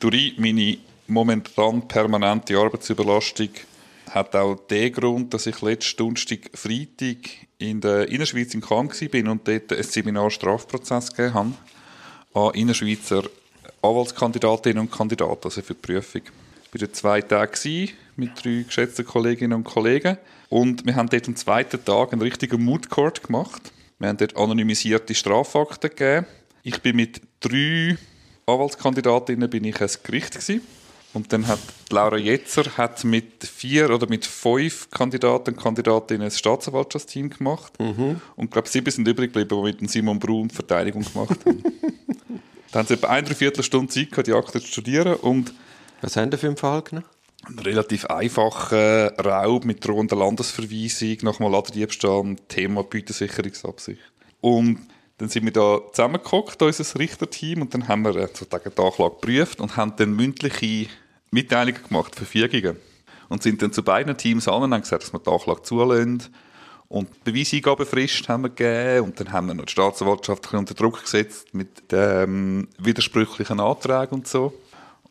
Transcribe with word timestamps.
Durch 0.00 0.34
meine 0.38 0.78
momentan 1.08 1.88
permanente 1.88 2.56
Arbeitsüberlastung 2.56 3.48
hat 4.10 4.36
auch 4.36 4.54
der 4.68 4.90
Grund, 4.90 5.34
dass 5.34 5.46
ich 5.46 5.60
letzten 5.60 5.96
Donnerstag, 5.96 6.50
Freitag 6.54 7.16
in 7.58 7.80
der 7.80 8.08
Innerschweiz 8.08 8.54
in 8.54 8.60
Cannes 8.60 9.02
war 9.02 9.30
und 9.32 9.46
dort 9.48 9.72
ein 9.72 9.82
Seminar 9.82 10.30
Strafprozess 10.30 11.10
gegeben 11.10 11.34
habe 11.34 11.52
an 12.34 12.54
Innerschweizer 12.54 13.24
Anwaltskandidatinnen 13.82 14.78
und 14.78 14.92
Kandidaten, 14.92 15.44
also 15.44 15.62
für 15.62 15.74
die 15.74 15.80
Prüfung. 15.80 16.22
Ich 16.72 16.80
war 16.80 16.92
zwei 16.92 17.20
Tage 17.20 17.88
mit 18.16 18.30
drei 18.42 18.64
geschätzten 18.66 19.04
Kolleginnen 19.04 19.54
und 19.54 19.64
Kollegen 19.64 20.16
und 20.48 20.86
wir 20.86 20.94
haben 20.94 21.08
dort 21.08 21.26
am 21.26 21.36
zweiten 21.36 21.84
Tag 21.84 22.12
einen 22.12 22.22
richtigen 22.22 22.64
Mood 22.64 22.88
Court 22.88 23.22
gemacht. 23.22 23.72
Wir 23.98 24.08
haben 24.08 24.16
dort 24.18 24.36
anonymisierte 24.36 25.14
Strafakten 25.14 25.90
gegeben. 25.90 26.26
Ich 26.62 26.80
bin 26.82 26.96
mit 26.96 27.20
drei 27.40 27.96
Anwaltskandidatinnen 28.48 29.48
bin 29.50 29.64
ich 29.64 29.80
als 29.80 30.02
Gericht 30.02 30.32
gewesen. 30.32 30.62
Und 31.14 31.32
dann 31.32 31.46
hat 31.48 31.58
Laura 31.90 32.16
Jetzer 32.16 32.76
hat 32.76 33.02
mit 33.02 33.44
vier 33.44 33.90
oder 33.90 34.08
mit 34.08 34.26
fünf 34.26 34.90
Kandidaten 34.90 35.50
und 35.50 35.62
Kandidatinnen 35.62 36.22
ein 36.22 36.30
Staatsanwaltschaftsteam 36.30 37.30
gemacht. 37.30 37.72
Mhm. 37.80 38.20
Und 38.36 38.44
ich 38.46 38.50
glaube, 38.50 38.68
sieben 38.68 38.90
sind 38.90 39.08
übrig 39.08 39.32
geblieben, 39.32 39.64
die 39.64 39.82
mit 39.82 39.90
Simon 39.90 40.18
Brun 40.18 40.50
Verteidigung 40.50 41.02
gemacht 41.02 41.38
haben. 41.46 41.62
dann 42.72 42.80
haben 42.80 42.86
sie 42.86 42.94
etwa 42.94 43.08
eine 43.08 43.34
Viertelstunde 43.34 43.92
Zeit 43.92 44.10
gehabt, 44.10 44.26
die 44.26 44.34
Akte 44.34 44.60
zu 44.60 44.66
studieren. 44.66 45.14
Und 45.14 45.54
Was 46.02 46.16
haben 46.16 46.30
Sie 46.30 46.36
für 46.36 46.48
einen 46.48 46.56
Fall 46.58 46.82
genommen? 46.82 47.06
Ein 47.46 47.58
relativ 47.60 48.04
einfacher 48.06 49.14
Raub 49.18 49.64
mit 49.64 49.84
drohender 49.86 50.16
Landesverweisung, 50.16 51.16
nochmal 51.22 51.50
Ladendiebstahl, 51.50 52.36
Thema 52.48 52.84
Gütersicherungsabsicht. 52.84 54.02
Und 54.42 54.80
dann 55.18 55.28
sind 55.28 55.44
wir 55.44 55.52
da 55.52 55.80
zusammengeguckt, 55.92 56.62
unser 56.62 56.98
Richterteam, 56.98 57.62
und 57.62 57.74
dann 57.74 57.88
haben 57.88 58.02
wir 58.02 58.12
sozusagen 58.12 58.72
die 58.74 58.80
Anklage 58.80 59.14
geprüft 59.14 59.60
und 59.60 59.76
haben 59.76 59.94
dann 59.96 60.14
mündliche 60.14 60.88
Mitteilungen 61.30 61.82
gemacht, 61.82 62.14
Verfügungen. 62.14 62.76
Und 63.28 63.42
sind 63.42 63.60
dann 63.60 63.72
zu 63.72 63.82
beiden 63.82 64.16
Teams 64.16 64.48
an 64.48 64.62
und 64.62 64.72
haben 64.72 64.80
gesagt, 64.80 65.02
dass 65.02 65.12
wir 65.12 65.18
die 65.18 65.28
Anklage 65.28 65.62
zulassen. 65.62 66.22
Und 66.88 67.22
Beweisingabefrist 67.24 68.28
haben 68.30 68.44
wir 68.44 68.48
gegeben 68.48 69.06
und 69.06 69.20
dann 69.20 69.30
haben 69.30 69.48
wir 69.48 69.54
noch 69.54 69.66
die 69.66 69.72
Staatsanwaltschaft 69.72 70.54
unter 70.54 70.72
Druck 70.72 71.02
gesetzt 71.02 71.52
mit 71.52 71.68
ähm, 71.92 72.68
widersprüchlichen 72.78 73.60
Anträgen 73.60 74.18
und 74.18 74.26
so. 74.26 74.54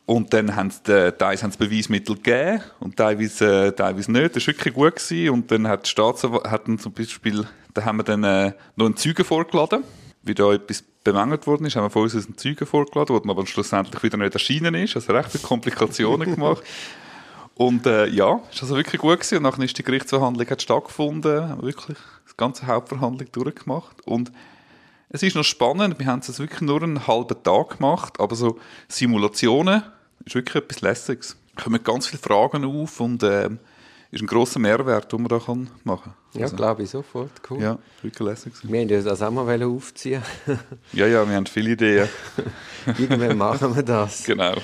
Und 0.08 0.34
dann 0.34 0.56
haben 0.56 0.72
sie, 0.72 0.82
teilweise 0.86 1.44
haben 1.44 1.52
sie 1.52 1.58
Beweismittel 1.58 2.16
gegeben 2.16 2.62
und 2.80 2.96
teilweise, 2.96 3.66
äh, 3.66 3.72
teilweise 3.74 4.10
nicht. 4.10 4.38
Das 4.38 4.48
war 4.48 4.54
wirklich 4.54 4.74
gut. 4.74 4.96
Gewesen. 4.96 5.30
Und 5.32 5.52
dann 5.52 5.68
hat 5.68 5.86
die 5.86 5.90
Staatsanwaltschaft, 5.90 6.82
zum 6.82 6.94
Beispiel, 6.94 7.46
da 7.74 7.84
haben 7.84 7.98
wir 7.98 8.04
dann 8.04 8.24
äh, 8.24 8.54
noch 8.78 8.86
einen 8.86 8.96
Zeugen 8.96 9.26
vorgeladen, 9.26 9.84
wie 10.24 10.34
da 10.34 10.54
etwas 10.54 10.82
bemängelt 11.04 11.46
worden 11.46 11.66
ist, 11.66 11.76
haben 11.76 11.84
wir 11.84 11.90
von 11.90 12.04
uns 12.04 12.16
einen 12.16 12.38
Zeugen 12.38 12.66
vorgeladen, 12.66 13.22
der 13.22 13.30
aber 13.30 13.46
schlussendlich 13.46 14.02
wieder 14.02 14.16
nicht 14.18 14.34
erschienen 14.34 14.76
ist. 14.76 14.96
Also 14.96 15.12
recht 15.12 15.30
viele 15.30 15.44
Komplikationen 15.44 16.34
gemacht. 16.36 16.64
Und 17.56 17.86
äh, 17.86 18.08
ja, 18.08 18.40
ist 18.50 18.62
also 18.62 18.78
wirklich 18.78 19.02
gut 19.02 19.20
gewesen. 19.20 19.38
Und 19.38 19.44
nachher 19.44 19.64
ist 19.66 19.78
die 19.78 19.84
Gerichtsverhandlung 19.84 20.50
hat 20.50 20.62
stattgefunden, 20.62 21.50
haben 21.50 21.64
wirklich 21.64 21.98
die 22.30 22.38
ganze 22.38 22.66
Hauptverhandlung 22.66 23.30
durchgemacht. 23.34 24.08
Und 24.08 24.32
es 25.10 25.22
ist 25.22 25.36
noch 25.36 25.44
spannend, 25.44 26.00
wir 26.00 26.06
haben 26.06 26.20
es 26.20 26.40
wirklich 26.40 26.62
nur 26.62 26.82
einen 26.82 27.08
halben 27.08 27.44
Tag 27.44 27.78
gemacht, 27.78 28.22
aber 28.22 28.36
so 28.36 28.58
Simulationen 28.88 29.84
ist 30.26 30.36
wirklich 30.36 30.56
etwas 30.56 30.82
Lässiges. 30.82 31.38
Da 31.56 31.64
kommen 31.64 31.84
ganz 31.84 32.08
viele 32.08 32.22
Fragen 32.22 32.66
auf 32.66 33.00
und 33.00 33.24
äh, 33.24 33.50
ist 34.12 34.22
ein 34.22 34.28
grosser 34.28 34.60
Mehrwert, 34.60 35.12
den 35.12 35.22
man 35.22 35.30
da 35.30 35.40
kann 35.40 35.70
machen 35.84 36.14
kann. 36.32 36.40
Ja, 36.40 36.46
also, 36.46 36.56
glaube 36.56 36.84
ich 36.84 36.90
sofort. 36.90 37.32
Cool. 37.50 37.62
Ja, 37.62 37.78
wirklich 38.02 38.28
lässig. 38.28 38.54
Wir 38.64 38.82
haben 38.82 38.88
das 38.88 39.22
auch 39.22 39.32
mal 39.32 39.64
aufziehen. 39.64 40.22
ja, 40.94 41.08
ja, 41.08 41.28
wir 41.28 41.36
haben 41.36 41.46
viele 41.46 41.72
Ideen. 41.72 42.08
Irgendwann 42.98 43.38
machen 43.38 43.76
wir 43.76 43.84
das. 43.84 44.24
Genau. 44.24 44.56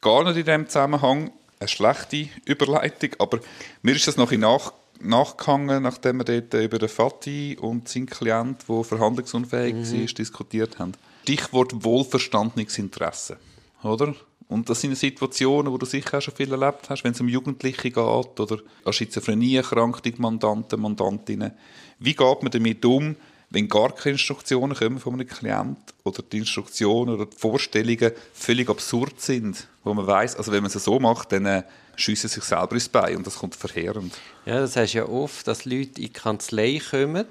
Gar 0.00 0.24
nicht 0.24 0.36
in 0.36 0.44
diesem 0.44 0.68
Zusammenhang 0.68 1.32
eine 1.58 1.68
schlechte 1.68 2.28
Überleitung, 2.44 3.10
aber 3.18 3.40
mir 3.82 3.96
ist 3.96 4.06
das 4.06 4.16
noch 4.16 4.30
in 4.30 4.40
nach 4.40 4.72
nachgehangen, 5.00 5.82
nachdem 5.82 6.18
wir 6.18 6.24
dort 6.24 6.54
über 6.54 6.78
den 6.78 6.88
Fatih 6.88 7.58
und 7.58 7.88
seinen 7.88 8.06
Klient, 8.06 8.68
der 8.68 8.84
verhandlungsunfähig 8.84 9.74
mhm. 9.74 10.00
war, 10.00 10.06
diskutiert 10.06 10.78
haben. 10.78 10.92
Stichwort 11.22 11.84
wohlverstandenes 11.84 12.78
Interesse, 12.78 13.36
oder? 13.82 14.14
Und 14.48 14.70
das 14.70 14.80
sind 14.80 14.96
Situationen, 14.96 15.72
wo 15.72 15.78
du 15.78 15.86
sicher 15.86 16.18
auch 16.18 16.22
schon 16.22 16.34
viel 16.34 16.52
erlebt 16.52 16.88
hast, 16.88 17.02
wenn 17.02 17.12
es 17.12 17.20
um 17.20 17.28
Jugendliche 17.28 17.90
geht 17.90 17.96
oder 17.96 18.58
an 18.84 18.92
Schizophrenie 18.92 19.56
erkrankte 19.56 20.12
Mandanten, 20.18 20.80
Mandantinnen. 20.80 21.52
Wie 21.98 22.14
geht 22.14 22.42
man 22.42 22.52
damit 22.52 22.84
um, 22.84 23.16
wenn 23.50 23.68
gar 23.68 23.94
keine 23.94 24.12
Instruktionen 24.12 24.76
kommen 24.76 24.98
von 24.98 25.14
einem 25.14 25.26
Klient 25.26 25.78
oder 26.04 26.22
die 26.22 26.38
Instruktionen 26.38 27.14
oder 27.14 27.26
die 27.26 27.36
Vorstellungen 27.36 28.12
völlig 28.32 28.68
absurd 28.68 29.20
sind, 29.20 29.66
wo 29.84 29.94
man 29.94 30.06
weiß, 30.06 30.36
also 30.36 30.52
wenn 30.52 30.62
man 30.62 30.70
es 30.70 30.82
so 30.82 30.98
macht, 30.98 31.32
dann 31.32 31.46
äh, 31.46 31.62
schiessen 31.96 32.28
sich 32.28 32.42
selber 32.42 32.72
ins 32.72 32.88
Bein 32.88 33.16
und 33.16 33.26
das 33.26 33.38
kommt 33.38 33.54
verheerend. 33.54 34.14
Ja, 34.44 34.60
das 34.60 34.76
heißt 34.76 34.94
ja 34.94 35.08
oft, 35.08 35.46
dass 35.46 35.64
Leute 35.64 35.88
in 35.88 35.94
die 35.94 36.08
Kanzlei 36.08 36.80
kommen 36.90 37.26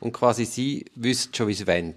und 0.00 0.12
quasi 0.12 0.44
sie 0.44 0.86
wissen 0.94 1.32
schon, 1.34 1.48
wie 1.48 1.54
sie 1.54 1.66
wollen. 1.66 1.94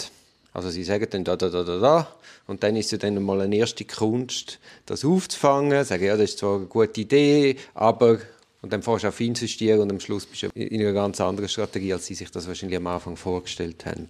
Also 0.56 0.70
sie 0.70 0.86
sagen 0.86 1.06
dann 1.10 1.26
da, 1.26 1.36
da, 1.36 1.50
da, 1.50 1.64
da, 1.64 1.80
da 1.80 2.16
und 2.48 2.64
dann 2.64 2.78
ist 2.78 2.94
es 2.94 3.00
dann 3.00 3.22
mal 3.22 3.42
eine 3.42 3.58
erste 3.58 3.84
Kunst, 3.84 4.60
das 4.86 5.04
aufzufangen, 5.04 5.84
sagen, 5.84 6.06
ja, 6.06 6.16
das 6.16 6.30
ist 6.30 6.40
zwar 6.40 6.56
eine 6.56 6.66
gute 6.68 7.02
Idee, 7.02 7.58
aber 7.74 8.20
und 8.62 8.72
dann 8.72 8.82
fährst 8.82 9.04
du 9.04 9.10
auf 9.10 9.20
insistieren 9.20 9.82
und 9.82 9.92
am 9.92 10.00
Schluss 10.00 10.26
bist 10.26 10.44
du 10.44 10.48
in 10.56 10.82
einer 10.82 10.94
ganz 10.94 11.20
anderen 11.20 11.50
Strategie, 11.50 11.92
als 11.92 12.06
sie 12.06 12.16
sich 12.16 12.32
das 12.32 12.48
wahrscheinlich 12.48 12.78
am 12.78 12.88
Anfang 12.88 13.18
vorgestellt 13.18 13.86
haben. 13.86 14.08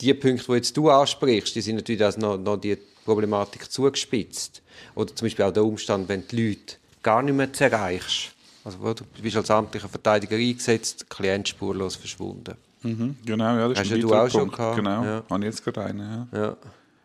Die 0.00 0.12
Punkte, 0.12 0.46
die 0.48 0.52
jetzt 0.54 0.76
du 0.76 0.90
ansprichst, 0.90 1.54
die 1.54 1.60
sind 1.60 1.76
natürlich 1.76 2.02
also 2.02 2.18
noch, 2.18 2.36
noch 2.36 2.56
die 2.56 2.76
Problematik 3.04 3.70
zugespitzt. 3.70 4.62
Oder 4.96 5.14
zum 5.14 5.26
Beispiel 5.26 5.44
auch 5.44 5.52
der 5.52 5.64
Umstand, 5.64 6.08
wenn 6.08 6.26
die 6.26 6.48
Leute 6.48 6.76
gar 7.00 7.22
nicht 7.22 7.34
mehr 7.34 7.48
erreichst. 7.60 8.32
Also 8.64 8.92
du 8.92 9.04
bist 9.22 9.36
als 9.36 9.52
amtlicher 9.52 9.88
Verteidiger 9.88 10.36
eingesetzt, 10.36 11.08
Klient 11.08 11.48
spurlos 11.48 11.94
verschwunden. 11.94 12.56
Mhm, 12.82 13.16
genau, 13.24 13.56
ja, 13.56 13.68
das 13.68 13.78
Hast 13.78 13.86
ist 13.86 13.94
ein 13.94 14.00
du 14.00 14.14
auch 14.14 14.30
schon 14.30 14.50
gehabt? 14.50 14.76
Genau, 14.76 15.04
ja. 15.04 15.22
habe 15.28 15.40
ich 15.40 15.44
jetzt 15.46 15.64
gerade 15.64 15.84
einen. 15.84 16.28
Ja. 16.32 16.38
ja. 16.38 16.56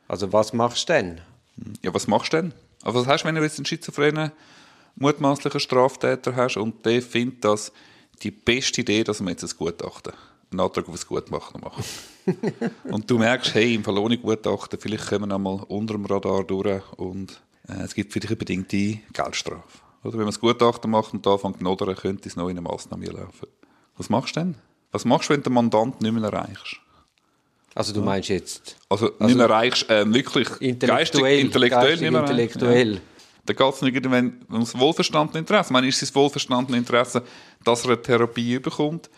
Also 0.07 0.31
was 0.33 0.53
machst 0.53 0.89
du 0.89 0.93
denn? 0.93 1.21
Ja, 1.81 1.93
was 1.93 2.07
machst 2.07 2.33
du 2.33 2.37
denn? 2.37 2.53
Also 2.83 2.99
was 2.99 3.07
hast 3.07 3.23
du, 3.23 3.27
wenn 3.27 3.35
du 3.35 3.41
jetzt 3.41 3.57
einen 3.57 3.65
schizophrenen, 3.65 4.31
mutmaßlichen 4.95 5.59
Straftäter 5.59 6.35
hast 6.35 6.57
und 6.57 6.85
der 6.85 7.01
findet, 7.01 7.45
dass 7.45 7.71
die 8.21 8.31
beste 8.31 8.81
Idee, 8.81 9.03
dass 9.03 9.21
wir 9.21 9.29
jetzt 9.29 9.43
ein 9.43 9.57
Gutachten, 9.57 10.13
einen 10.51 10.59
Antrag 10.59 10.87
auf 10.87 10.95
ein 10.95 11.07
Gutachten 11.07 11.61
machen. 11.61 11.83
und 12.83 13.09
du 13.09 13.17
merkst, 13.17 13.53
hey, 13.55 13.75
im 13.75 13.83
Fall 13.83 13.97
ohne 13.97 14.17
Gutachten, 14.17 14.79
vielleicht 14.79 15.07
kommen 15.07 15.29
wir 15.29 15.35
einmal 15.35 15.63
unter 15.67 15.93
dem 15.93 16.05
Radar 16.05 16.43
durch 16.43 16.83
und 16.97 17.41
äh, 17.67 17.83
es 17.83 17.95
gibt 17.95 18.13
vielleicht 18.13 18.29
eine 18.29 18.37
bedingte 18.37 18.99
Geldstrafe. 19.13 19.79
Oder 20.03 20.13
wenn 20.13 20.19
man 20.21 20.27
das 20.27 20.39
Gutachten 20.39 20.91
macht 20.91 21.13
und 21.13 21.25
da 21.25 21.33
anfängt 21.33 21.61
nodern, 21.61 21.95
könnte 21.95 22.27
es 22.27 22.35
noch 22.35 22.49
in 22.49 22.57
eine 22.57 22.61
Massnahme 22.61 23.05
laufen. 23.05 23.47
Was 23.97 24.09
machst 24.09 24.35
du 24.35 24.41
denn? 24.41 24.55
Was 24.91 25.05
machst 25.05 25.29
du, 25.29 25.33
wenn 25.33 25.41
du 25.41 25.49
den 25.49 25.53
Mandant 25.53 26.01
nicht 26.01 26.11
mehr 26.11 26.23
erreichst? 26.23 26.77
Also 27.73 27.93
du 27.93 28.01
meinst 28.01 28.29
jetzt... 28.29 28.75
Also, 28.89 29.07
also 29.13 29.25
nicht 29.25 29.37
mehr 29.37 29.45
erreichst, 29.45 29.89
äh, 29.89 30.05
wirklich 30.13 30.49
intellektuell, 30.59 30.97
geistig, 30.97 31.39
intellektuell 31.39 31.69
geistig, 31.69 32.01
nicht 32.01 32.11
mehr 32.11 32.21
intellektuell. 32.21 32.93
Ja. 32.95 33.01
Da 33.45 33.53
geht 33.53 33.73
es 33.73 33.81
nicht 33.81 34.05
um 34.05 34.59
das 34.59 34.77
wohlverstandene 34.77 35.39
Interesse. 35.39 35.67
Ich 35.67 35.71
meine, 35.71 35.87
ist 35.87 35.95
es 35.95 36.09
das 36.09 36.15
wohlverstandene 36.15 36.77
Interesse, 36.77 37.23
dass 37.63 37.83
er 37.83 37.91
eine 37.91 38.01
Therapie 38.01 38.59
bekommt? 38.59 39.09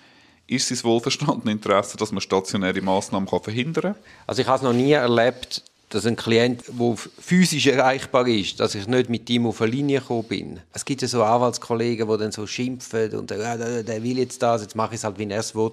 Ist 0.45 0.71
es 0.71 0.79
das 0.79 0.83
wohlverstandene 0.83 1.51
Interesse, 1.51 1.97
dass 1.97 2.11
man 2.11 2.21
stationäre 2.21 2.81
Massnahmen 2.81 3.27
verhindern 3.27 3.95
kann? 3.95 4.03
Also 4.27 4.41
ich 4.41 4.47
habe 4.47 4.57
es 4.57 4.63
noch 4.63 4.73
nie 4.73 4.91
erlebt, 4.91 5.63
dass 5.93 6.07
ein 6.07 6.15
Klient, 6.15 6.63
der 6.67 6.95
physisch 7.19 7.67
erreichbar 7.67 8.27
ist, 8.27 8.59
dass 8.59 8.73
ich 8.73 8.87
nicht 8.87 9.09
mit 9.09 9.29
ihm 9.29 9.45
auf 9.45 9.61
eine 9.61 9.71
Linie 9.71 9.99
gekommen 9.99 10.23
bin. 10.23 10.59
Es 10.73 10.83
gibt 10.83 11.03
ja 11.03 11.07
so 11.07 11.23
Anwaltskollegen, 11.23 12.07
die 12.09 12.17
dann 12.17 12.31
so 12.31 12.47
schimpfen 12.47 13.13
und 13.13 13.31
äh, 13.31 13.83
der 13.83 14.03
will 14.03 14.17
jetzt 14.17 14.41
das, 14.41 14.63
jetzt 14.63 14.75
mache 14.75 14.95
ich 14.95 14.99
es 14.99 15.03
halt, 15.03 15.19
wie 15.19 15.29
er 15.29 15.39
es 15.39 15.53
will. 15.53 15.71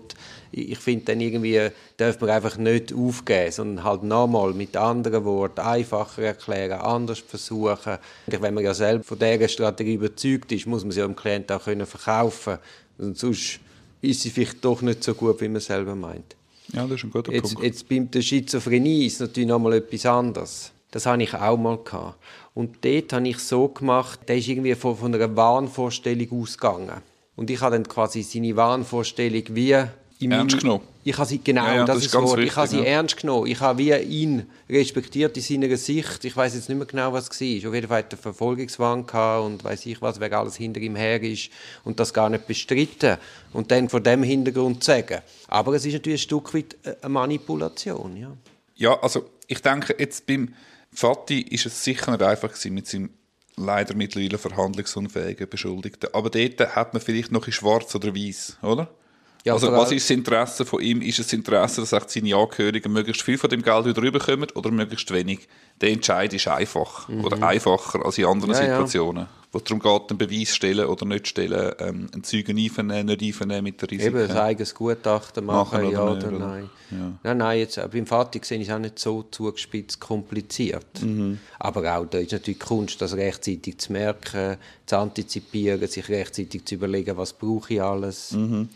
Ich 0.53 0.79
finde 0.79 1.07
dann 1.07 1.21
irgendwie, 1.21 1.71
darf 1.97 2.21
man 2.21 2.31
einfach 2.31 2.59
nicht 2.59 2.93
aufgeben, 2.93 3.51
sondern 3.51 3.85
halt 3.85 4.03
nochmal 4.03 4.53
mit 4.53 4.77
anderen 4.77 5.25
Worten 5.25 5.61
einfacher 5.61 6.23
erklären, 6.23 6.81
anders 6.81 7.21
versuchen. 7.21 7.97
Wenn 8.27 8.55
man 8.55 8.65
ja 8.65 8.75
selbst 8.75 9.09
von 9.09 9.19
dieser 9.19 9.49
Strategie 9.49 9.95
überzeugt 9.95 10.53
ist, 10.53 10.67
muss 10.67 10.83
man 10.83 10.93
sie 10.93 11.01
dem 11.01 11.17
Klienten 11.17 11.57
auch 11.57 11.63
verkaufen 11.63 12.59
können. 12.99 13.15
Sonst 13.15 13.61
ist 14.03 14.21
sie 14.21 14.31
vielleicht 14.31 14.63
doch 14.65 14.83
nicht 14.83 15.03
so 15.03 15.15
gut, 15.15 15.41
wie 15.41 15.49
man 15.49 15.61
selber 15.61 15.95
meint. 15.95 16.37
Ja, 16.73 16.87
das 16.87 16.99
ist 16.99 17.05
ein 17.05 17.11
guter 17.11 17.33
jetzt, 17.33 17.55
Punkt. 17.55 17.63
Jetzt 17.63 17.89
bei 17.89 17.99
der 17.99 18.23
Schizophrenie 18.23 19.07
ist 19.07 19.15
es 19.15 19.21
natürlich 19.21 19.49
noch 19.49 19.59
mal 19.59 19.73
etwas 19.75 20.07
anderes. 20.07 20.73
Das 20.91 21.07
hatte 21.07 21.23
ich 21.23 21.35
auch 21.35 21.57
mal. 21.57 21.79
Gehabt. 21.79 22.19
Und 22.55 22.85
dort 22.85 23.13
habe 23.13 23.29
ich 23.29 23.39
so 23.39 23.69
gemacht, 23.69 24.21
der 24.29 24.39
ist 24.39 24.49
irgendwie 24.49 24.75
von, 24.75 24.97
von 24.97 25.15
einer 25.15 25.35
Wahnvorstellung 25.37 26.43
ausgegangen. 26.43 27.03
Und 27.37 27.49
ich 27.51 27.61
habe 27.61 27.77
dann 27.77 27.89
quasi 27.89 28.23
seine 28.23 28.57
Wahnvorstellung 28.57 29.45
wie 29.51 29.77
ernst 30.29 30.61
genommen. 30.61 30.85
Ich 31.03 31.17
habe 31.17 31.27
sie, 31.27 31.39
genau, 31.43 31.65
ja, 31.65 31.77
ja, 31.77 31.85
das, 31.85 31.97
das 31.97 32.07
ist 32.07 32.13
ganz 32.13 32.29
Wort. 32.29 32.41
ich 32.41 32.55
habe 32.55 32.69
sie 32.69 32.85
ernst 32.85 33.17
genommen. 33.17 33.47
Ich 33.47 33.61
habe 33.61 33.79
wie 33.79 33.95
ihn 33.95 34.47
respektiert 34.69 35.37
in 35.37 35.43
seiner 35.43 35.77
Sicht. 35.77 36.25
Ich 36.25 36.37
weiß 36.37 36.55
jetzt 36.55 36.69
nicht 36.69 36.77
mehr 36.77 36.87
genau, 36.87 37.13
was 37.13 37.29
es 37.31 37.41
war. 37.41 37.69
Auf 37.71 37.75
jeden 37.75 37.89
Fall 37.89 37.99
hat 37.99 38.13
er 38.13 38.19
Verfolgungswahn 38.19 39.07
gehabt 39.07 39.47
und 39.47 39.65
weiß 39.65 39.87
ich 39.87 40.03
was, 40.03 40.21
wer 40.21 40.33
alles 40.33 40.57
hinter 40.57 40.81
ihm 40.81 40.97
her 40.97 41.23
ist 41.23 41.51
und 41.85 41.99
das 41.99 42.13
gar 42.13 42.29
nicht 42.29 42.47
bestritten. 42.47 43.17
Und 43.53 43.71
dann 43.71 43.89
vor 43.89 44.01
dem 44.01 44.23
Hintergrund 44.23 44.85
zu 44.85 44.91
sagen. 44.91 45.21
Aber 45.49 45.75
es 45.75 45.87
ist 45.87 45.95
natürlich 45.95 46.21
ein 46.21 46.25
Stück 46.25 46.55
weit 46.55 46.77
eine 46.85 47.09
Manipulation, 47.09 48.17
ja. 48.17 48.37
Ja, 48.77 49.01
also 49.01 49.29
ich 49.47 49.61
denke 49.63 49.95
jetzt 49.99 50.27
beim 50.27 50.55
Fatih 50.93 51.43
ist 51.43 51.67
es 51.67 51.85
sicher 51.85 52.11
nicht 52.11 52.23
einfach 52.23 52.49
gewesen 52.49 52.75
mit 52.75 52.87
seinem 52.87 53.11
leider 53.57 53.95
mittlerweile 53.95 54.39
verhandlungsunfähigen 54.39 55.49
Beschuldigten. 55.49 56.11
Aber 56.13 56.31
dort 56.31 56.75
hat 56.75 56.95
man 56.95 57.03
vielleicht 57.03 57.31
noch 57.31 57.47
in 57.47 57.53
schwarz 57.53 57.95
oder 57.95 58.15
weiß, 58.15 58.59
oder? 58.63 58.89
Ja, 59.45 59.55
also 59.55 59.73
was 59.73 59.91
ist 59.91 60.09
das 60.09 60.17
Interesse 60.17 60.65
von 60.67 60.83
ihm? 60.83 61.01
Ist 61.01 61.19
es 61.19 61.27
das 61.27 61.33
Interesse, 61.33 61.81
dass 61.81 62.13
seine 62.13 62.37
Angehörigen 62.37 62.93
möglichst 62.93 63.23
viel 63.23 63.39
von 63.39 63.49
dem 63.49 63.63
Geld 63.63 63.87
wieder 63.87 64.03
rüberkommen 64.03 64.51
oder 64.55 64.71
möglichst 64.71 65.11
wenig? 65.13 65.49
Der 65.81 65.91
Entscheid 65.91 66.33
ist 66.35 66.47
einfach 66.47 67.09
oder 67.09 67.43
einfacher 67.47 68.05
als 68.05 68.19
in 68.19 68.27
anderen 68.27 68.51
Mhm. 68.51 68.57
Ja, 68.57 68.63
ja. 68.65 68.75
Situationen, 68.75 69.27
wo 69.53 69.59
es 69.59 69.65
darum 69.65 69.81
geht, 69.81 70.11
einen 70.11 70.19
Beweis 70.19 70.55
stellen 70.55 70.85
oder 70.87 71.07
nicht 71.07 71.27
stellen, 71.27 71.73
ähm, 71.79 72.09
einen 72.13 72.23
Zeugen 72.23 72.59
einvernehmen, 72.59 73.07
nicht 73.07 73.23
einvernehmen 73.23 73.65
mit 73.65 73.81
der 73.81 73.91
Risiken. 73.91 74.17
Eben 74.19 74.31
ein 74.31 74.37
eigenes 74.37 74.75
Gutachten 74.75 75.45
machen, 75.47 75.81
Machen 75.81 75.93
ja 75.93 76.03
oder 76.03 76.29
oder 76.29 76.31
nein. 76.39 76.71
Ja. 76.91 77.13
Nein, 77.23 77.39
nein, 77.39 77.59
jetzt, 77.61 77.79
äh, 77.79 77.89
beim 77.91 78.07
Vater 78.07 78.41
sehe 78.43 78.59
ich 78.59 78.69
es 78.69 78.75
auch 78.75 78.79
nicht 78.79 78.99
so 78.99 79.25
zugespitzt 79.31 80.01
kompliziert. 80.01 81.01
Mhm. 81.03 81.39
Aber 81.59 81.97
auch 81.97 82.05
da 82.05 82.19
ist 82.19 82.33
natürlich 82.33 82.61
Kunst, 82.61 83.01
das 83.01 83.15
rechtzeitig 83.15 83.79
zu 83.79 83.93
merken, 83.93 84.59
zu 84.85 84.99
antizipieren, 84.99 85.87
sich 85.89 86.09
rechtzeitig 86.11 86.67
zu 86.67 86.75
überlegen, 86.75 87.17
was 87.17 87.33
brauche 87.33 87.73
ich 87.75 87.83
alles. 87.83 88.33
Mhm. 88.33 88.69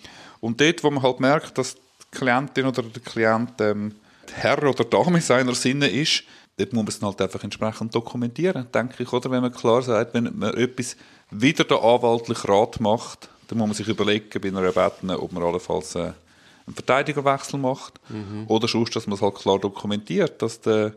Und 0.44 0.61
dort, 0.61 0.85
wo 0.85 0.91
man 0.91 1.02
halt 1.02 1.20
merkt, 1.20 1.56
dass 1.56 1.75
die 1.75 2.19
Klientin 2.19 2.67
oder 2.67 2.82
der 2.82 3.00
Klient 3.00 3.58
ähm, 3.61 3.94
der 4.29 4.37
Herr 4.37 4.62
oder 4.69 4.85
Dame 4.85 5.23
seiner 5.23 5.55
Sinne 5.55 5.88
ist, 5.88 6.25
dort 6.58 6.75
muss 6.75 6.85
man 6.85 6.88
es 6.88 7.02
halt 7.02 7.23
einfach 7.23 7.43
entsprechend 7.43 7.94
dokumentieren, 7.94 8.67
denke 8.70 9.05
ich, 9.05 9.11
oder? 9.11 9.31
Wenn 9.31 9.41
man 9.41 9.55
klar 9.55 9.81
sagt, 9.81 10.12
wenn 10.12 10.37
man 10.37 10.52
etwas 10.52 10.99
wieder 11.31 11.64
der 11.64 11.82
anwaltliche 11.82 12.46
Rat 12.46 12.79
macht, 12.79 13.31
dann 13.49 13.56
muss 13.56 13.69
man 13.69 13.75
sich 13.75 13.88
überlegen, 13.88 14.38
bei 14.38 14.49
einer 14.49 14.62
Erbeten, 14.62 15.11
ob 15.12 15.32
man 15.32 15.44
allenfalls 15.44 15.94
äh, 15.94 16.12
einen 16.67 16.75
Verteidigerwechsel 16.75 17.58
macht 17.58 17.94
oder 18.47 18.69
sonst, 18.69 18.94
dass 18.94 19.06
man 19.06 19.17
es 19.17 19.23
halt 19.23 19.37
klar 19.37 19.58
dokumentiert, 19.58 20.43
dass 20.43 20.61
der 20.61 20.93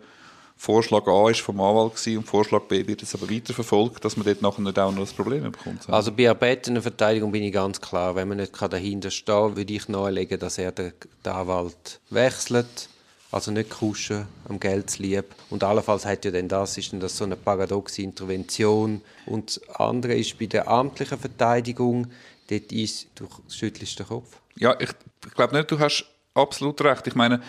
Vorschlag 0.60 1.08
A 1.08 1.30
ist 1.30 1.42
vom 1.42 1.62
Anwalt 1.62 1.96
gewesen 1.96 2.18
und 2.18 2.26
Vorschlag 2.26 2.64
B 2.64 2.88
wird 2.88 3.02
jetzt 3.02 3.14
aber 3.14 3.30
weiterverfolgt, 3.30 4.04
dass 4.04 4.18
man 4.18 4.26
dort 4.26 4.42
nachher 4.42 4.62
nicht 4.62 4.80
auch 4.80 4.92
noch 4.92 5.02
das 5.02 5.14
Problem 5.14 5.52
bekommt. 5.52 5.88
Also 5.88 6.12
bei 6.12 6.24
erbetener 6.24 6.82
Verteidigung 6.82 7.32
bin 7.32 7.44
ich 7.44 7.54
ganz 7.54 7.80
klar, 7.80 8.16
wenn 8.16 8.28
man 8.28 8.38
nicht 8.38 8.60
dahinter 8.60 9.12
stehen 9.12 9.36
kann, 9.36 9.56
würde 9.56 9.74
ich 9.74 9.88
nahelegen, 9.88 10.40
dass 10.40 10.58
er 10.58 10.72
den, 10.72 10.94
den 11.24 11.32
Anwalt 11.32 12.00
wechselt. 12.10 12.90
Also 13.30 13.52
nicht 13.52 13.70
kuschen, 13.70 14.26
am 14.48 14.60
Geld 14.60 14.90
zu 14.90 15.04
lieb. 15.04 15.26
Und 15.50 15.64
allenfalls 15.64 16.06
hat 16.06 16.26
ja 16.26 16.32
dann 16.32 16.48
das, 16.48 16.78
ist 16.78 16.94
dann 16.94 17.02
das 17.02 17.18
so 17.18 17.26
eine 17.26 17.36
paradoxe 17.36 18.02
Intervention. 18.02 19.02
Und 19.26 19.58
das 19.58 19.80
andere 19.80 20.16
ist 20.16 20.40
bei 20.40 20.46
der 20.46 20.68
amtlichen 20.68 21.20
Verteidigung, 21.20 22.08
dort 22.50 22.72
ist, 22.72 23.08
du 23.16 23.28
schüttelst 23.50 24.00
den 24.00 24.08
Kopf. 24.08 24.38
Ja, 24.56 24.76
ich, 24.80 24.90
ich 25.26 25.34
glaube 25.34 25.56
nicht, 25.56 25.70
du 25.70 25.78
hast 25.78 26.06
absolut 26.34 26.82
recht. 26.82 27.06
Ich 27.06 27.16
meine, 27.16 27.42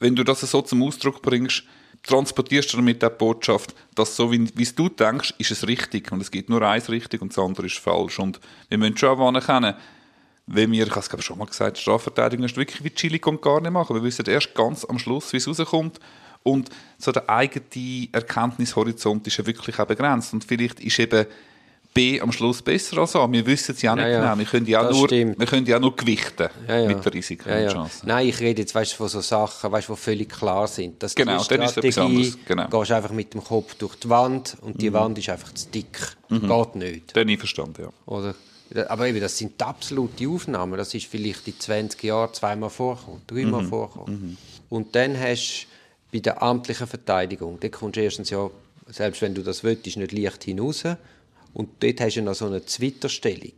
wenn 0.00 0.14
du 0.16 0.24
das 0.24 0.40
so 0.40 0.62
zum 0.62 0.82
Ausdruck 0.82 1.22
bringst, 1.22 1.62
transportierst 2.08 2.72
du 2.72 2.78
damit 2.78 3.02
die 3.02 3.08
Botschaft, 3.10 3.74
dass 3.94 4.16
so 4.16 4.32
wie 4.32 4.48
wie 4.54 4.64
du 4.64 4.88
denkst, 4.88 5.34
ist 5.38 5.50
es 5.50 5.66
richtig. 5.66 6.10
Und 6.10 6.22
es 6.22 6.30
gibt 6.30 6.48
nur 6.48 6.62
eins 6.62 6.88
richtig 6.88 7.20
und 7.22 7.36
das 7.36 7.44
andere 7.44 7.66
ist 7.66 7.78
falsch. 7.78 8.18
Und 8.18 8.40
wir 8.68 8.78
müssen 8.78 8.96
schon 8.96 9.20
anerkennen, 9.20 9.74
wenn 10.46 10.72
wir, 10.72 10.86
ich 10.86 10.90
habe 10.90 11.18
es 11.18 11.24
schon 11.24 11.38
mal 11.38 11.46
gesagt, 11.46 11.78
Strafverteidigung 11.78 12.46
ist 12.46 12.56
wirklich 12.56 12.82
wie 12.82 12.90
Chili 12.90 13.20
und 13.24 13.42
gar 13.42 13.60
nicht 13.60 13.70
machen. 13.70 13.94
Wir 13.94 14.02
wissen 14.02 14.24
erst 14.26 14.54
ganz 14.54 14.84
am 14.86 14.98
Schluss, 14.98 15.32
wie 15.32 15.36
es 15.36 15.46
rauskommt. 15.46 16.00
Und 16.42 16.70
so 16.96 17.12
der 17.12 17.28
eigene 17.28 18.08
Erkenntnishorizont 18.12 19.26
ist 19.26 19.36
ja 19.36 19.46
wirklich 19.46 19.78
auch 19.78 19.86
begrenzt. 19.86 20.32
Und 20.32 20.44
vielleicht 20.44 20.80
ist 20.80 20.98
eben 20.98 21.26
B 21.98 22.20
am 22.20 22.30
Schluss 22.32 22.62
besser 22.62 22.98
als 22.98 23.16
A. 23.16 23.30
Wir 23.30 23.44
wissen 23.46 23.74
es 23.74 23.82
ja 23.82 23.94
nicht 23.96 24.04
Ja, 24.06 24.20
genau. 24.20 24.38
Wir 24.38 24.44
können 24.46 24.66
ja 24.66 24.82
Das 24.84 24.96
nur, 24.96 25.08
stimmt. 25.08 25.38
wir 25.38 25.46
können 25.46 25.66
ja 25.66 25.78
nur 25.80 25.96
gewichten 25.96 26.48
Ja, 26.68 26.78
ja. 26.78 26.86
mit 26.88 27.04
den 27.04 27.12
Risiken 27.12 27.50
und. 27.50 27.72
Chancen. 27.72 28.06
Nein, 28.06 28.28
ich 28.28 28.38
rede 28.40 28.62
jetzt 28.62 28.74
weißt, 28.74 28.94
von 28.94 29.08
so 29.08 29.20
Sachen, 29.20 29.72
weißt, 29.72 29.88
die 29.88 29.96
völlig 29.96 30.28
klar 30.28 30.66
sind. 30.68 31.02
Dass 31.02 31.14
Genau, 31.14 31.42
dann 31.42 31.62
ist 31.62 31.76
etwas 31.76 31.98
anderes, 31.98 32.38
genau. 32.46 32.68
gehst 32.68 32.92
einfach 32.92 33.10
mit 33.12 33.34
dem 33.34 33.42
Kopf 33.42 33.74
durch 33.74 33.96
die 33.96 34.08
Wand 34.08 34.56
und 34.60 34.76
Mhm. 34.76 34.78
die 34.78 34.92
Wand 34.92 35.18
ist 35.18 35.28
einfach 35.28 35.52
zu 35.52 35.68
dick. 35.68 35.98
Geht 36.30 36.74
nicht. 36.76 37.16
Dann 37.16 37.28
einverstanden, 37.28 37.82
ja. 37.82 37.88
Oder, 38.06 38.34
aber 38.88 39.08
eben, 39.08 39.20
das 39.20 39.36
sind 39.38 39.60
absolute 39.62 40.28
Aufnahmen. 40.28 40.76
Das 40.78 40.94
ist 40.94 41.06
vielleicht 41.06 41.48
in 41.48 41.58
20 41.58 42.04
Jahren 42.04 42.32
zweimal 42.34 42.70
vorgekommen, 42.70 43.22
dreimal 43.26 43.62
Mhm. 43.62 43.68
vorgekommen. 43.68 44.36
Und 44.68 44.94
dann 44.94 45.18
hast 45.18 45.66
du 46.12 46.16
bei 46.16 46.20
der 46.20 46.42
amtlichen 46.42 46.86
Verteidigung, 46.86 47.58
da 47.60 47.68
kommst 47.68 47.96
du 47.96 48.02
erstens 48.02 48.30
ja, 48.30 48.48
selbst 48.88 49.20
wenn 49.22 49.34
du 49.34 49.42
das 49.42 49.64
willst, 49.64 49.84
nicht 49.96 50.12
leicht 50.12 50.44
hinaus. 50.44 50.84
Und 51.58 51.70
dort 51.82 52.00
hast 52.00 52.14
du 52.16 52.22
noch 52.22 52.34
so 52.34 52.46
eine 52.46 52.64
Zwitterstellung. 52.64 53.52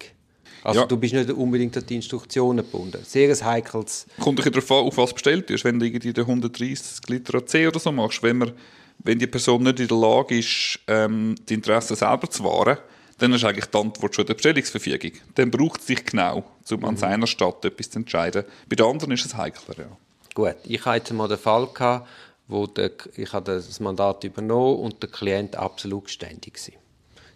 Also 0.64 0.81
Ja. 0.81 0.87
du 0.87 0.97
bist 0.97 1.12
nicht 1.14 1.31
unbedingt 1.31 1.76
an 1.76 1.85
die 1.87 1.97
Instruktionen 1.97 2.64
gebunden. 2.64 2.99
Sehr 3.05 3.29
ein 3.31 3.44
heikles... 3.44 4.06
Kommt 4.19 4.44
ein 4.44 4.50
darauf 4.52 4.70
an, 4.73 4.79
auf 4.87 4.97
was 4.97 5.12
bestellt 5.12 5.50
ist. 5.50 5.64
Wenn 5.64 5.79
du 5.79 5.85
irgendwie 5.87 6.12
den 6.12 6.25
130 6.25 7.08
Liter 7.08 7.35
AC 7.38 7.69
oder 7.69 7.79
so 7.79 7.93
machst, 7.93 8.23
wenn, 8.23 8.38
man, 8.38 8.52
wenn 9.00 9.19
die 9.19 9.26
Person 9.26 9.62
nicht 9.64 9.81
in 9.81 9.88
der 9.88 9.97
Lage 9.99 10.38
ist, 10.38 10.79
ähm, 10.88 11.35
die 11.49 11.55
Interessen 11.55 11.94
selber 11.94 12.29
zu 12.31 12.43
wahren, 12.43 12.79
dann 13.19 13.35
ist 13.35 13.44
eigentlich 13.44 13.67
die 13.67 13.76
Antwort 13.79 14.14
schon 14.14 14.25
der 14.25 14.32
Bestellungsverfügung. 14.35 15.12
Dann 15.35 15.50
braucht 15.50 15.81
es 15.81 15.87
sich 15.88 16.02
genau, 16.05 16.43
um 16.70 16.79
Mhm. 16.79 16.85
an 16.87 16.97
seiner 16.97 17.26
Stadt 17.26 17.62
etwas 17.67 17.91
zu 17.91 17.99
entscheiden. 17.99 18.44
Bei 18.69 18.76
den 18.76 18.87
anderen 18.87 19.12
ist 19.12 19.26
es 19.26 19.37
heikler, 19.37 19.75
ja. 19.79 19.97
Gut, 20.35 20.56
ich 20.64 20.85
hatte 20.87 20.97
jetzt 20.99 21.12
mal 21.12 21.29
den 21.29 21.37
Fall, 21.38 21.67
gehabt, 21.67 22.08
wo 22.49 22.67
der, 22.67 22.93
ich 23.17 23.31
das 23.31 23.79
Mandat 23.81 24.25
übernommen 24.25 24.79
und 24.81 25.02
der 25.02 25.11
Klient 25.11 25.55
absolut 25.56 26.06
geständig 26.06 26.58
war. 26.67 26.81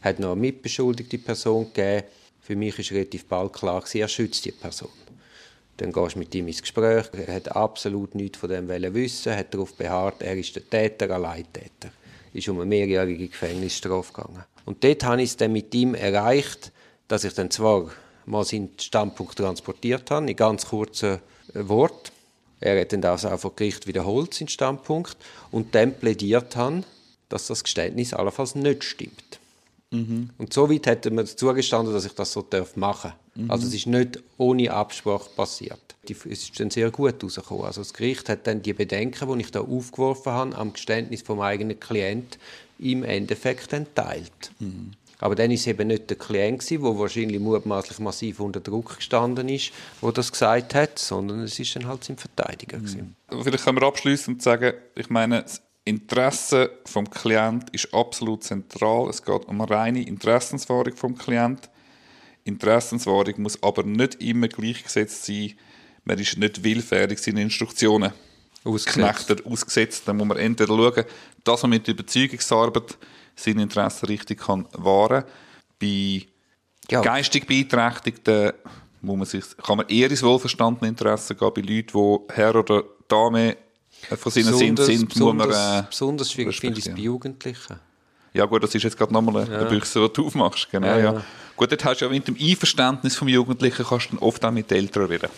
Hat 0.04 0.18
noch 0.20 0.32
eine 0.32 0.40
mitbeschuldigte 0.40 1.16
Person 1.16 1.72
gegeben. 1.72 2.06
Für 2.42 2.54
mich 2.54 2.78
war 2.78 2.96
relativ 2.98 3.24
bald 3.24 3.54
klar, 3.54 3.80
gewesen, 3.80 4.02
er 4.02 4.08
schützt 4.08 4.44
die 4.44 4.52
Person. 4.52 4.90
Dann 5.78 5.92
gehst 5.92 6.14
du 6.14 6.18
mit 6.18 6.34
ihm 6.34 6.46
ins 6.46 6.60
Gespräch. 6.60 7.06
Er 7.12 7.34
hat 7.34 7.56
absolut 7.56 8.14
nichts 8.14 8.38
von 8.38 8.50
dem 8.50 8.68
wissen, 8.68 9.34
hat 9.34 9.54
darauf 9.54 9.74
beharrt, 9.74 10.22
er 10.22 10.36
ist 10.36 10.54
der 10.54 10.68
Täter, 10.68 11.10
allein 11.10 11.50
Täter. 11.50 11.90
Ist 12.34 12.48
um 12.48 12.58
eine 12.58 12.66
mehrjährige 12.66 13.28
Gefängnisstrafe 13.28 14.12
gegangen. 14.12 14.44
Und 14.66 14.84
dort 14.84 15.02
habe 15.04 15.22
ich 15.22 15.30
es 15.30 15.36
dann 15.38 15.52
mit 15.52 15.74
ihm 15.74 15.94
erreicht, 15.94 16.70
dass 17.08 17.24
ich 17.24 17.32
dann 17.32 17.50
zwar 17.50 17.90
mal 18.26 18.44
seinen 18.44 18.70
Standpunkt 18.78 19.38
transportiert 19.38 20.10
habe, 20.10 20.28
in 20.28 20.36
ganz 20.36 20.66
kurzen 20.66 21.20
äh, 21.54 21.68
Worten. 21.68 22.12
Er 22.60 22.80
hat 22.80 22.92
dann 22.92 23.02
das 23.02 23.24
auch 23.24 23.38
vor 23.38 23.54
Gericht 23.56 23.86
wiederholt, 23.86 24.34
seinen 24.34 24.48
Standpunkt, 24.48 25.16
und 25.50 25.74
dann 25.74 25.94
plädiert 25.94 26.56
haben, 26.56 26.84
dass 27.28 27.46
das 27.46 27.64
Geständnis 27.64 28.14
allenfalls 28.14 28.54
nicht 28.54 28.84
stimmt. 28.84 29.40
Und 30.38 30.52
so 30.52 30.70
weit 30.70 30.86
hätte 30.86 31.10
mir 31.10 31.24
zugestanden, 31.24 31.92
dass 31.94 32.04
ich 32.04 32.12
das 32.14 32.32
so 32.32 32.42
darf 32.42 32.76
machen 32.76 33.12
darf. 33.36 33.50
Also 33.50 33.66
es 33.66 33.74
ist 33.74 33.86
nicht 33.86 34.22
ohne 34.38 34.70
Absprache 34.72 35.28
passiert. 35.36 35.80
Die- 36.08 36.12
Es 36.30 36.42
ist 36.44 36.58
dann 36.60 36.70
sehr 36.70 36.90
gut 36.90 37.22
rausgekommen. 37.22 37.64
Also 37.64 37.80
das 37.80 37.92
Gericht 37.94 38.28
hat 38.28 38.46
dann 38.46 38.62
die 38.62 38.72
Bedenken, 38.72 39.32
die 39.38 39.40
ich 39.44 39.50
da 39.50 39.60
aufgeworfen 39.60 40.32
habe, 40.32 40.56
am 40.56 40.72
Geständnis 40.72 41.22
vom 41.22 41.40
eigenen 41.40 41.78
Klient 41.80 42.38
im 42.78 43.04
Endeffekt 43.04 43.72
entteilt. 43.72 44.50
Aber 45.20 45.34
dann 45.36 45.50
ist 45.52 45.60
es 45.60 45.66
eben 45.68 45.86
nicht 45.88 46.10
der 46.10 46.18
Klient, 46.18 46.68
der 46.68 46.80
wahrscheinlich 46.82 47.40
mutmaßlich 47.40 47.98
massiv 48.00 48.40
unter 48.40 48.60
Druck 48.60 48.96
gestanden 48.96 49.48
ist, 49.48 49.70
der 50.02 50.12
das 50.12 50.30
gesagt 50.30 50.74
hat, 50.74 50.98
sondern 50.98 51.40
es 51.40 51.58
ist 51.58 51.74
dann 51.76 51.86
halt 51.86 52.04
sein 52.04 52.16
Verteidiger. 52.18 52.78
gewesen. 52.78 53.16
Vielleicht 53.42 53.64
können 53.64 53.78
wir 53.80 53.86
abschließend 53.86 54.42
sagen, 54.42 54.74
ich 54.96 55.08
meine, 55.10 55.44
Interesse 55.84 56.70
vom 56.86 57.08
Klient 57.10 57.68
ist 57.70 57.92
absolut 57.92 58.42
zentral. 58.42 59.08
Es 59.10 59.22
geht 59.22 59.44
um 59.46 59.60
eine 59.60 59.70
reine 59.70 60.02
Interessenswahrung 60.02 60.96
vom 60.96 61.16
Klient. 61.16 61.68
Interessenswahrung 62.44 63.34
muss 63.38 63.62
aber 63.62 63.82
nicht 63.82 64.22
immer 64.22 64.48
gleichgesetzt 64.48 65.26
sein. 65.26 65.52
Man 66.04 66.18
ist 66.18 66.38
nicht 66.38 66.64
willfährig 66.64 67.18
seine 67.18 67.42
Instruktionen 67.42 68.12
Ausgesetzt. 68.64 69.26
Knechter 69.26 69.50
ausgesetzt. 69.50 70.02
Dann 70.06 70.16
muss 70.16 70.26
man 70.26 70.38
entweder 70.38 70.74
schauen, 70.74 71.04
dass 71.44 71.62
man 71.62 71.70
mit 71.70 71.86
Überzeugungsarbeit 71.86 72.96
seine 73.36 73.62
Interessen 73.62 74.06
richtig 74.06 74.40
kann 74.40 74.66
wahren. 74.72 75.24
Bei 75.78 76.22
Ja. 76.90 77.00
geistig 77.02 77.46
Beeinträchtigten 77.46 78.52
muss 79.02 79.16
man 79.16 79.26
sich, 79.26 79.44
kann 79.58 79.76
man 79.78 79.88
eher 79.88 80.10
ins 80.10 80.22
wohlverstandene 80.22 80.88
Interesse 80.88 81.34
gehen. 81.34 81.52
Bei 81.54 81.60
Leuten, 81.60 81.92
die 81.92 82.34
Herr 82.34 82.54
oder 82.56 82.84
Dame 83.06 83.56
von 84.16 84.32
seinen 84.32 84.54
Sinn 84.54 84.74
Besonders, 84.74 84.86
sind, 84.86 85.16
muss 85.16 85.34
man... 85.34 85.50
Äh, 85.50 85.86
besonders 85.88 86.32
schwierig 86.32 86.60
finde 86.60 86.78
ich 86.78 86.86
es 86.86 86.94
bei. 86.94 87.00
Jugendlichen. 87.00 87.76
ja 88.32 88.44
gut, 88.46 88.62
das 88.62 88.74
ist 88.74 88.82
jetzt 88.82 88.96
gerade 88.96 89.12
nochmal 89.12 89.44
eine, 89.44 89.58
eine 89.58 89.68
Büchse, 89.68 90.00
die 90.00 90.12
du 90.12 90.26
aufmachst. 90.26 90.68
Genau, 90.70 90.86
Ja, 90.86 90.98
ja, 90.98 91.12
ja. 91.14 91.24
Gut, 91.56 91.70
dort 91.70 91.84
hast 91.84 92.00
du 92.00 92.04
ja 92.06 92.10
mit 92.10 92.26
dem 92.26 92.36
Einverständnis 92.40 93.16
vom 93.16 93.28
Jugendlichen 93.28 93.84
kannst 93.84 94.12
du 94.12 94.20
oft 94.20 94.44
auch 94.44 94.50
mit 94.50 94.70
den 94.70 94.78
Eltern 94.78 95.06
reden. 95.06 95.28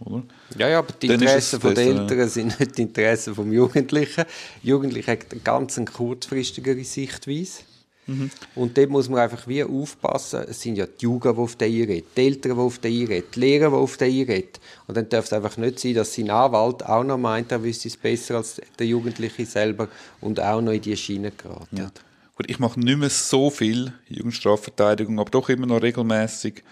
Oder? 0.00 0.22
Ja, 0.58 0.68
ja, 0.68 0.78
aber 0.78 0.92
die 0.92 1.08
Dann 1.08 1.20
Interessen 1.20 1.56
es 1.56 1.62
von 1.62 1.74
den 1.74 1.96
besser, 1.96 2.00
Eltern 2.02 2.28
sind 2.28 2.60
nicht 2.60 2.78
die 2.78 2.82
Interessen 2.82 3.34
vom 3.34 3.52
Jugendlichen. 3.52 4.24
Jugendliche 4.62 5.12
hat 5.12 5.26
eine 5.30 5.40
ganz 5.40 5.80
kurzfristigere 5.92 6.82
Sichtweise. 6.84 7.62
Mhm. 8.06 8.30
Und 8.54 8.76
dort 8.76 8.90
muss 8.90 9.08
man 9.08 9.20
einfach 9.20 9.46
wie 9.46 9.62
aufpassen. 9.62 10.44
Es 10.48 10.60
sind 10.60 10.76
ja 10.76 10.86
die 10.86 11.04
Jugend, 11.04 11.36
die 11.36 11.40
auf 11.40 11.56
den 11.56 11.72
einreden, 11.72 12.08
die 12.16 12.20
Eltern, 12.20 12.56
die 12.56 12.60
auf 12.60 12.78
den 12.78 12.92
einreden, 12.92 13.28
die 13.34 13.40
Lehrer, 13.40 13.68
die 13.70 13.76
auf 13.76 13.96
den 13.96 14.12
einreden. 14.12 14.50
Und 14.86 14.96
dann 14.96 15.08
darf 15.08 15.26
es 15.26 15.32
einfach 15.32 15.56
nicht 15.56 15.78
sein, 15.78 15.94
dass 15.94 16.14
sein 16.14 16.30
Anwalt 16.30 16.84
auch 16.84 17.04
noch 17.04 17.18
meint, 17.18 17.52
er 17.52 17.62
wüsste 17.62 17.88
es 17.88 17.96
besser 17.96 18.36
als 18.36 18.60
der 18.78 18.86
Jugendliche 18.86 19.46
selber 19.46 19.88
und 20.20 20.40
auch 20.40 20.60
noch 20.60 20.72
in 20.72 20.82
die 20.82 20.96
Schiene 20.96 21.30
geraten. 21.30 21.76
Ja. 21.76 21.90
Gut, 22.34 22.50
ich 22.50 22.58
mache 22.58 22.80
nicht 22.80 22.98
mehr 22.98 23.10
so 23.10 23.50
viel 23.50 23.92
Jugendstrafverteidigung, 24.08 25.20
aber 25.20 25.30
doch 25.30 25.48
immer 25.48 25.66
noch 25.66 25.82
regelmäßig. 25.82 26.64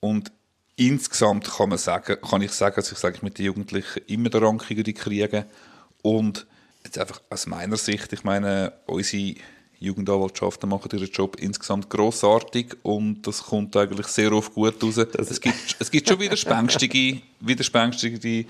Und 0.00 0.32
insgesamt 0.74 1.48
kann 1.48 1.68
man 1.68 1.78
sagen, 1.78 2.16
kann 2.28 2.42
ich 2.42 2.52
sagen, 2.52 2.76
dass 2.76 2.90
ich 2.90 2.98
sage, 2.98 3.18
mit 3.22 3.38
den 3.38 3.46
Jugendlichen 3.46 4.02
immer 4.06 4.30
den 4.30 4.42
Rang 4.42 4.58
kriege. 4.58 5.46
Und 6.02 6.46
Jetzt 6.86 6.98
einfach 6.98 7.20
aus 7.30 7.48
meiner 7.48 7.76
Sicht, 7.76 8.12
ich 8.12 8.22
meine, 8.22 8.72
unsere 8.86 9.34
Jugendanwaltschaften 9.78 10.68
machen 10.68 10.90
ihren 10.92 11.10
Job 11.10 11.36
insgesamt 11.38 11.90
grossartig 11.90 12.76
und 12.82 13.26
das 13.26 13.42
kommt 13.42 13.76
eigentlich 13.76 14.06
sehr 14.06 14.32
oft 14.32 14.54
gut 14.54 14.82
raus. 14.82 14.96
Es 14.96 15.40
gibt, 15.40 15.76
es 15.78 15.90
gibt 15.90 16.08
schon 16.08 16.18
widerspänstige, 16.18 17.20
widerspänstige 17.40 18.46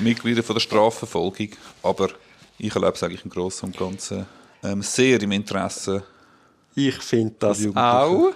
Mitglieder 0.00 0.42
von 0.42 0.56
der 0.56 0.60
Strafverfolgung, 0.60 1.48
aber 1.82 2.10
ich 2.58 2.74
erlebe 2.74 2.92
es 2.92 3.02
eigentlich 3.02 3.24
im 3.24 3.30
Großen 3.30 3.68
und 3.68 3.76
Ganzen 3.76 4.26
ähm, 4.62 4.82
sehr 4.82 5.20
im 5.22 5.32
Interesse. 5.32 6.02
Ich 6.74 6.96
finde 6.96 7.34
das 7.38 7.66
auch 7.74 8.32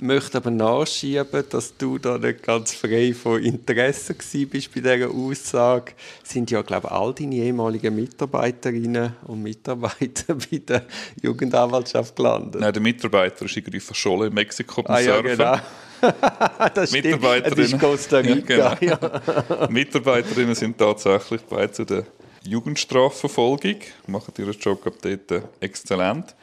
möchte 0.00 0.38
aber 0.38 0.50
nachschieben, 0.50 1.44
dass 1.50 1.76
du 1.76 1.98
da 1.98 2.18
nicht 2.18 2.42
ganz 2.42 2.72
frei 2.72 3.14
von 3.14 3.42
Interesse 3.42 4.14
bist 4.14 4.74
bei 4.74 4.80
dieser 4.80 5.10
Aussage. 5.10 5.92
Sind 6.22 6.50
ja, 6.50 6.62
glaube 6.62 6.88
ich, 6.88 6.92
all 6.92 7.14
deine 7.14 7.36
ehemaligen 7.36 7.94
Mitarbeiterinnen 7.94 9.16
und 9.26 9.42
Mitarbeiter 9.42 10.34
bei 10.50 10.58
der 10.58 10.82
Jugendanwaltschaft 11.22 12.16
gelandet. 12.16 12.60
Nein, 12.60 12.72
der 12.72 12.82
Mitarbeiter 12.82 13.44
ist 13.44 13.56
irgendwie 13.56 13.80
verschollen 13.80 14.28
in 14.28 14.34
Mexiko 14.34 14.82
beim 14.82 14.96
ah, 14.96 15.00
ja, 15.00 15.20
Genau. 15.20 15.56
das 16.74 16.90
stimmt. 16.90 17.22
Das 17.22 17.58
ist 17.58 17.78
Costa 17.78 18.18
Rica. 18.18 18.54
Ja, 18.54 18.74
genau. 18.74 19.68
Mitarbeiterinnen 19.68 20.54
sind 20.54 20.78
tatsächlich 20.78 21.42
bei 21.42 21.66
zu 21.66 21.84
der 21.84 22.04
Jugendstrafverfolgung, 22.42 23.76
machen 24.06 24.32
ihren 24.38 24.58
Job 24.58 24.82
dort 25.02 25.44
exzellent. 25.60 26.34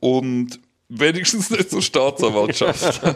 Und 0.00 0.58
wenigstens 0.90 1.50
nicht 1.50 1.70
zur 1.70 1.82
Staatsanwaltschaft. 1.82 3.00